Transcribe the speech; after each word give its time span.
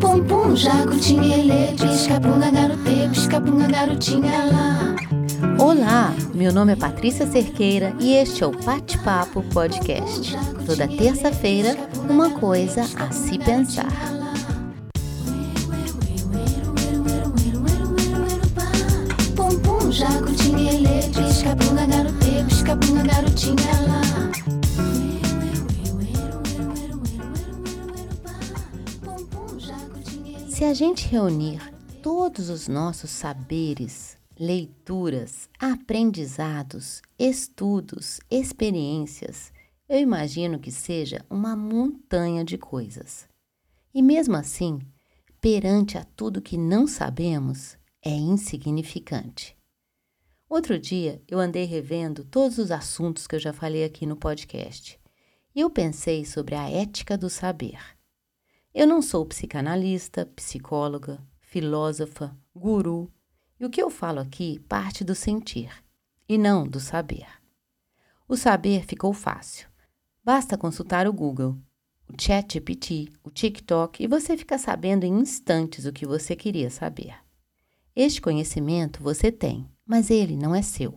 Pum 0.00 0.24
pum, 0.24 0.56
jacutinha, 0.56 1.36
ele, 1.36 1.76
pisca 1.76 2.20
punga 2.20 2.50
garote, 2.50 3.08
pisca 3.12 3.40
punga 3.40 3.68
garotinha 3.68 4.44
lá. 4.46 4.96
Olá, 5.60 6.12
meu 6.34 6.52
nome 6.52 6.72
é 6.72 6.76
Patrícia 6.76 7.28
Cerqueira 7.28 7.94
e 8.00 8.14
este 8.14 8.42
é 8.42 8.46
o 8.48 8.50
Bate-Papo 8.50 9.44
Podcast. 9.54 10.36
Toda 10.66 10.88
terça-feira, 10.88 11.76
uma 12.10 12.30
coisa 12.30 12.82
a 12.96 13.12
se 13.12 13.38
pensar. 13.38 13.86
Jacutinha, 19.90 20.72
ele, 20.72 21.02
pisca 21.14 21.56
punga 21.56 21.86
garote, 21.86 22.44
pisca 22.48 22.76
punga 22.76 23.02
garotinha 23.04 23.67
Se 30.58 30.64
a 30.64 30.74
gente 30.74 31.06
reunir 31.06 31.60
todos 32.02 32.50
os 32.50 32.66
nossos 32.66 33.10
saberes, 33.10 34.18
leituras, 34.36 35.48
aprendizados, 35.56 37.00
estudos, 37.16 38.18
experiências, 38.28 39.52
eu 39.88 40.00
imagino 40.00 40.58
que 40.58 40.72
seja 40.72 41.24
uma 41.30 41.54
montanha 41.54 42.44
de 42.44 42.58
coisas. 42.58 43.28
E 43.94 44.02
mesmo 44.02 44.34
assim, 44.34 44.80
perante 45.40 45.96
a 45.96 46.02
tudo 46.02 46.42
que 46.42 46.58
não 46.58 46.88
sabemos, 46.88 47.78
é 48.04 48.10
insignificante. 48.10 49.56
Outro 50.50 50.76
dia 50.76 51.22
eu 51.28 51.38
andei 51.38 51.66
revendo 51.66 52.24
todos 52.24 52.58
os 52.58 52.72
assuntos 52.72 53.28
que 53.28 53.36
eu 53.36 53.40
já 53.40 53.52
falei 53.52 53.84
aqui 53.84 54.04
no 54.04 54.16
podcast 54.16 54.98
e 55.54 55.60
eu 55.60 55.70
pensei 55.70 56.24
sobre 56.24 56.56
a 56.56 56.68
ética 56.68 57.16
do 57.16 57.30
saber. 57.30 57.78
Eu 58.78 58.86
não 58.86 59.02
sou 59.02 59.26
psicanalista, 59.26 60.24
psicóloga, 60.36 61.20
filósofa, 61.40 62.32
guru, 62.54 63.12
e 63.58 63.66
o 63.66 63.70
que 63.70 63.82
eu 63.82 63.90
falo 63.90 64.20
aqui 64.20 64.60
parte 64.68 65.02
do 65.02 65.16
sentir 65.16 65.68
e 66.28 66.38
não 66.38 66.64
do 66.64 66.78
saber. 66.78 67.26
O 68.28 68.36
saber 68.36 68.86
ficou 68.86 69.12
fácil. 69.12 69.68
Basta 70.22 70.56
consultar 70.56 71.08
o 71.08 71.12
Google, 71.12 71.58
o 72.06 72.14
ChatGPT, 72.16 73.08
o 73.24 73.32
TikTok 73.32 74.00
e 74.00 74.06
você 74.06 74.36
fica 74.36 74.56
sabendo 74.56 75.02
em 75.02 75.18
instantes 75.18 75.84
o 75.84 75.92
que 75.92 76.06
você 76.06 76.36
queria 76.36 76.70
saber. 76.70 77.16
Este 77.96 78.20
conhecimento 78.20 79.02
você 79.02 79.32
tem, 79.32 79.68
mas 79.84 80.08
ele 80.08 80.36
não 80.36 80.54
é 80.54 80.62
seu. 80.62 80.96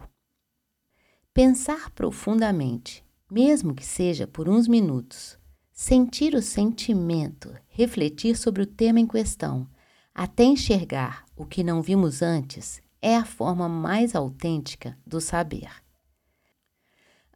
Pensar 1.33 1.89
profundamente, 1.89 3.03
mesmo 3.27 3.73
que 3.73 3.83
seja 3.83 4.27
por 4.27 4.47
uns 4.47 4.67
minutos, 4.67 5.40
sentir 5.81 6.35
o 6.35 6.43
sentimento, 6.43 7.57
refletir 7.67 8.37
sobre 8.37 8.61
o 8.61 8.67
tema 8.67 8.99
em 8.99 9.07
questão, 9.07 9.67
até 10.13 10.43
enxergar 10.43 11.25
o 11.35 11.43
que 11.43 11.63
não 11.63 11.81
vimos 11.81 12.21
antes, 12.21 12.79
é 13.01 13.15
a 13.15 13.25
forma 13.25 13.67
mais 13.67 14.13
autêntica 14.13 14.95
do 15.07 15.19
saber. 15.19 15.71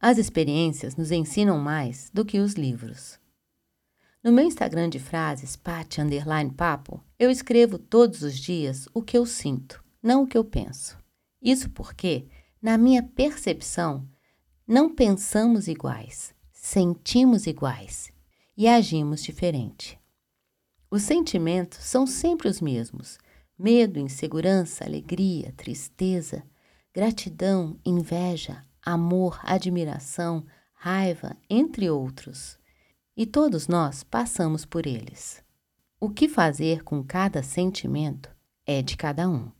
As 0.00 0.16
experiências 0.16 0.94
nos 0.94 1.10
ensinam 1.10 1.58
mais 1.58 2.08
do 2.14 2.24
que 2.24 2.38
os 2.38 2.52
livros. 2.52 3.18
No 4.22 4.30
meu 4.30 4.44
Instagram 4.44 4.90
de 4.90 5.00
frases, 5.00 5.56
Pat 5.56 5.98
Underline 5.98 6.52
Papo, 6.52 7.02
eu 7.18 7.32
escrevo 7.32 7.80
todos 7.80 8.22
os 8.22 8.38
dias 8.38 8.88
o 8.94 9.02
que 9.02 9.18
eu 9.18 9.26
sinto, 9.26 9.82
não 10.00 10.22
o 10.22 10.26
que 10.26 10.38
eu 10.38 10.44
penso. 10.44 10.96
Isso 11.42 11.68
porque, 11.70 12.28
na 12.62 12.78
minha 12.78 13.02
percepção, 13.02 14.08
não 14.68 14.94
pensamos 14.94 15.66
iguais, 15.66 16.32
sentimos 16.52 17.48
iguais 17.48 18.14
e 18.56 18.66
agimos 18.66 19.22
diferente. 19.22 19.98
Os 20.90 21.02
sentimentos 21.02 21.78
são 21.80 22.06
sempre 22.06 22.48
os 22.48 22.60
mesmos: 22.60 23.18
medo, 23.58 23.98
insegurança, 23.98 24.84
alegria, 24.84 25.52
tristeza, 25.56 26.42
gratidão, 26.94 27.78
inveja, 27.84 28.62
amor, 28.82 29.38
admiração, 29.42 30.46
raiva, 30.72 31.36
entre 31.50 31.90
outros. 31.90 32.58
E 33.16 33.26
todos 33.26 33.66
nós 33.66 34.04
passamos 34.04 34.64
por 34.64 34.86
eles. 34.86 35.42
O 35.98 36.10
que 36.10 36.28
fazer 36.28 36.84
com 36.84 37.02
cada 37.02 37.42
sentimento 37.42 38.30
é 38.66 38.82
de 38.82 38.96
cada 38.96 39.28
um. 39.28 39.50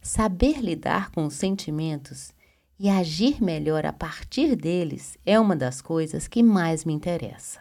Saber 0.00 0.58
lidar 0.60 1.10
com 1.10 1.26
os 1.26 1.34
sentimentos 1.34 2.34
e 2.78 2.88
agir 2.88 3.42
melhor 3.42 3.86
a 3.86 3.92
partir 3.92 4.56
deles 4.56 5.16
é 5.24 5.38
uma 5.38 5.54
das 5.54 5.80
coisas 5.80 6.26
que 6.26 6.42
mais 6.42 6.84
me 6.84 6.92
interessa. 6.92 7.60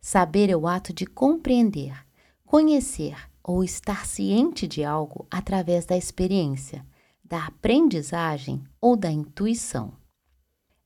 Saber 0.00 0.48
é 0.48 0.56
o 0.56 0.66
ato 0.66 0.92
de 0.92 1.04
compreender, 1.04 1.94
conhecer 2.44 3.16
ou 3.42 3.62
estar 3.62 4.06
ciente 4.06 4.66
de 4.66 4.82
algo 4.82 5.26
através 5.30 5.84
da 5.84 5.96
experiência, 5.96 6.86
da 7.24 7.46
aprendizagem 7.46 8.64
ou 8.80 8.96
da 8.96 9.10
intuição. 9.10 9.92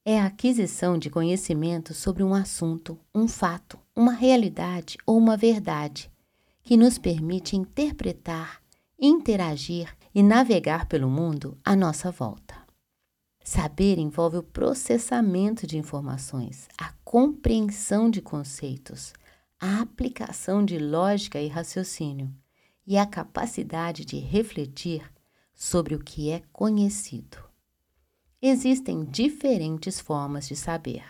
É 0.04 0.20
a 0.20 0.26
aquisição 0.26 0.98
de 0.98 1.08
conhecimento 1.08 1.94
sobre 1.94 2.22
um 2.22 2.34
assunto, 2.34 2.98
um 3.14 3.26
fato, 3.26 3.78
uma 3.96 4.12
realidade 4.12 4.98
ou 5.06 5.16
uma 5.16 5.36
verdade 5.36 6.10
que 6.62 6.76
nos 6.76 6.98
permite 6.98 7.56
interpretar, 7.56 8.60
interagir 8.98 9.94
e 10.14 10.22
navegar 10.22 10.86
pelo 10.86 11.08
mundo 11.08 11.56
à 11.64 11.76
nossa 11.76 12.10
volta. 12.10 12.54
Saber 13.42 13.98
envolve 13.98 14.38
o 14.38 14.42
processamento 14.42 15.66
de 15.66 15.76
informações, 15.76 16.66
a 16.78 16.92
compreensão 17.14 18.10
de 18.10 18.20
conceitos, 18.20 19.12
a 19.60 19.80
aplicação 19.80 20.64
de 20.64 20.80
lógica 20.80 21.40
e 21.40 21.46
raciocínio 21.46 22.28
e 22.84 22.98
a 22.98 23.06
capacidade 23.06 24.04
de 24.04 24.18
refletir 24.18 25.08
sobre 25.54 25.94
o 25.94 26.00
que 26.00 26.32
é 26.32 26.42
conhecido. 26.52 27.38
Existem 28.42 29.04
diferentes 29.04 30.00
formas 30.00 30.48
de 30.48 30.56
saber. 30.56 31.04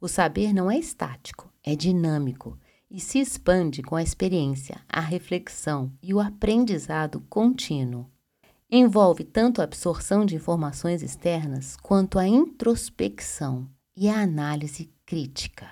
O 0.00 0.08
saber 0.08 0.52
não 0.52 0.68
é 0.68 0.76
estático, 0.76 1.48
é 1.62 1.76
dinâmico 1.76 2.58
e 2.90 2.98
se 2.98 3.20
expande 3.20 3.84
com 3.84 3.94
a 3.94 4.02
experiência, 4.02 4.80
a 4.88 5.00
reflexão 5.00 5.92
e 6.02 6.12
o 6.12 6.18
aprendizado 6.18 7.20
contínuo. 7.30 8.10
Envolve 8.68 9.22
tanto 9.22 9.60
a 9.60 9.64
absorção 9.64 10.26
de 10.26 10.34
informações 10.34 11.04
externas 11.04 11.76
quanto 11.76 12.18
a 12.18 12.26
introspecção 12.26 13.70
e 13.96 14.08
a 14.08 14.20
análise 14.20 14.90
crítica. 15.10 15.68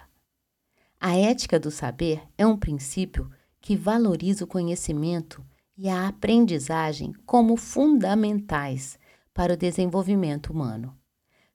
A 1.00 1.16
ética 1.16 1.60
do 1.60 1.70
saber 1.70 2.20
é 2.36 2.44
um 2.44 2.56
princípio 2.56 3.30
que 3.60 3.76
valoriza 3.76 4.42
o 4.42 4.48
conhecimento 4.48 5.46
e 5.76 5.88
a 5.88 6.08
aprendizagem 6.08 7.12
como 7.24 7.56
fundamentais 7.56 8.98
para 9.32 9.54
o 9.54 9.56
desenvolvimento 9.56 10.52
humano, 10.52 10.92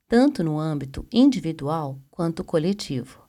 tanto 0.08 0.46
no 0.46 0.58
âmbito 0.58 1.06
individual 1.12 2.00
quanto 2.10 2.42
coletivo. 2.42 3.28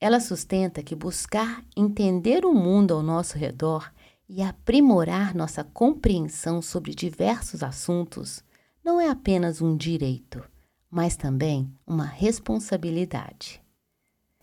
Ela 0.00 0.20
sustenta 0.20 0.80
que 0.80 0.94
buscar 0.94 1.64
entender 1.76 2.44
o 2.44 2.54
mundo 2.54 2.94
ao 2.94 3.02
nosso 3.02 3.36
redor 3.36 3.92
e 4.28 4.42
aprimorar 4.42 5.34
nossa 5.34 5.64
compreensão 5.64 6.62
sobre 6.62 6.94
diversos 6.94 7.64
assuntos 7.64 8.44
não 8.84 9.00
é 9.00 9.08
apenas 9.08 9.60
um 9.60 9.76
direito, 9.76 10.40
mas 10.88 11.16
também 11.16 11.68
uma 11.84 12.06
responsabilidade. 12.06 13.61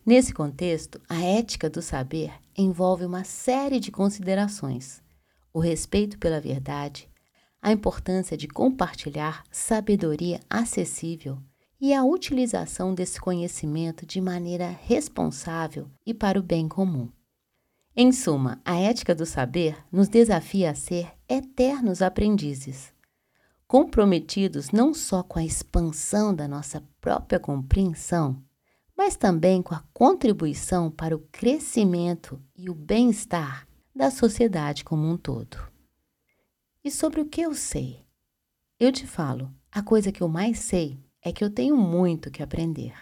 Nesse 0.06 0.34
contexto, 0.34 1.00
a 1.08 1.22
ética 1.22 1.70
do 1.70 1.82
saber 1.82 2.32
envolve 2.58 3.06
uma 3.06 3.24
série 3.24 3.80
de 3.80 3.92
considerações: 3.92 5.02
o 5.54 5.60
respeito 5.60 6.18
pela 6.18 6.40
verdade, 6.40 7.10
a 7.62 7.72
importância 7.72 8.38
de 8.38 8.48
compartilhar 8.48 9.44
sabedoria 9.52 10.40
acessível 10.50 11.38
e 11.80 11.94
a 11.94 12.04
utilização 12.04 12.94
desse 12.94 13.20
conhecimento 13.20 14.06
de 14.06 14.20
maneira 14.20 14.70
responsável 14.70 15.90
e 16.06 16.14
para 16.14 16.40
o 16.40 16.44
bem 16.44 16.68
comum. 16.68 17.10
Em 17.96 18.12
suma, 18.12 18.62
a 18.64 18.78
ética 18.78 19.14
do 19.14 19.26
saber 19.26 19.78
nos 19.92 20.08
desafia 20.08 20.72
a 20.72 20.76
ser 20.76 21.12
eternos 21.28 22.02
aprendizes, 22.02 22.94
comprometidos 23.68 24.72
não 24.72 24.94
só 24.94 25.22
com 25.22 25.40
a 25.40 25.44
expansão 25.44 26.34
da 26.34 26.48
nossa 26.48 26.84
própria 27.02 27.40
compreensão, 27.40 28.42
mas 29.00 29.16
também 29.16 29.62
com 29.62 29.74
a 29.74 29.82
contribuição 29.94 30.92
para 30.92 31.16
o 31.16 31.26
crescimento 31.32 32.38
e 32.54 32.70
o 32.70 32.76
bem-estar 32.76 33.66
da 33.96 34.12
sociedade 34.12 34.84
como 34.84 35.08
um 35.08 35.16
todo. 35.16 35.58
E 36.84 36.92
sobre 36.92 37.22
o 37.22 37.26
que 37.26 37.40
eu 37.40 37.54
sei? 37.54 38.06
Eu 38.78 38.92
te 38.92 39.08
falo, 39.08 39.50
a 39.72 39.82
coisa 39.82 40.12
que 40.12 40.22
eu 40.22 40.28
mais 40.28 40.60
sei 40.60 41.00
é 41.24 41.32
que 41.32 41.42
eu 41.42 41.50
tenho 41.50 41.78
muito 41.78 42.30
que 42.30 42.44
aprender. 42.44 42.94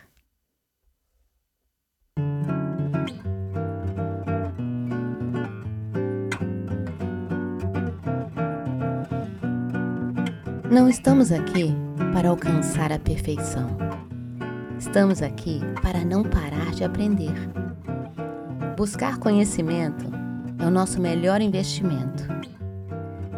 Não 10.71 10.87
estamos 10.87 11.31
aqui 11.31 11.73
para 12.13 12.29
alcançar 12.29 12.91
a 12.91 12.99
perfeição. 12.99 13.86
Estamos 14.79 15.23
aqui 15.23 15.59
para 15.81 16.05
não 16.05 16.21
parar 16.21 16.71
de 16.71 16.83
aprender. 16.83 17.33
Buscar 18.77 19.17
conhecimento 19.17 20.05
é 20.59 20.65
o 20.65 20.69
nosso 20.69 21.01
melhor 21.01 21.41
investimento. 21.41 22.23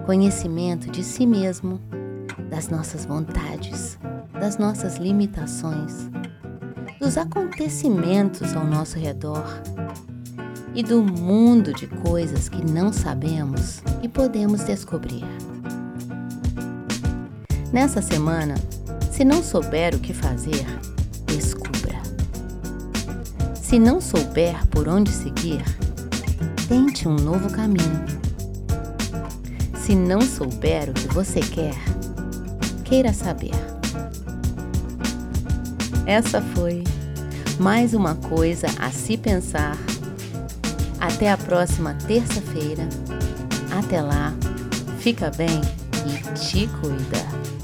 Conhecimento 0.05 0.91
de 0.91 1.01
si 1.01 1.25
mesmo, 1.25 1.79
das 2.49 2.67
nossas 2.67 3.05
vontades, 3.05 3.97
das 4.37 4.57
nossas 4.57 4.97
limitações, 4.97 6.09
dos 6.99 7.17
acontecimentos 7.17 8.53
ao 8.53 8.65
nosso 8.65 8.99
redor 8.99 9.45
e 10.75 10.83
do 10.83 11.01
mundo 11.01 11.73
de 11.73 11.87
coisas 11.87 12.49
que 12.49 12.69
não 12.69 12.91
sabemos 12.91 13.81
e 14.03 14.09
podemos 14.09 14.65
descobrir. 14.65 15.23
Nessa 17.71 18.01
semana, 18.01 18.55
se 19.09 19.23
não 19.23 19.41
souber 19.41 19.95
o 19.95 19.99
que 19.99 20.13
fazer. 20.13 20.65
Se 23.69 23.77
não 23.77 24.01
souber 24.01 24.65
por 24.69 24.87
onde 24.87 25.11
seguir, 25.11 25.63
tente 26.67 27.07
um 27.07 27.13
novo 27.13 27.51
caminho. 27.51 28.03
Se 29.75 29.93
não 29.93 30.21
souber 30.21 30.89
o 30.89 30.93
que 30.93 31.07
você 31.13 31.39
quer, 31.39 31.75
queira 32.83 33.13
saber. 33.13 33.53
Essa 36.07 36.41
foi 36.41 36.83
mais 37.59 37.93
uma 37.93 38.15
coisa 38.15 38.65
a 38.79 38.89
se 38.89 39.15
pensar. 39.15 39.77
Até 40.99 41.31
a 41.31 41.37
próxima 41.37 41.93
terça-feira. 42.07 42.89
Até 43.77 44.01
lá, 44.01 44.33
fica 44.97 45.29
bem 45.29 45.61
e 46.07 46.39
te 46.39 46.67
cuida. 46.81 47.58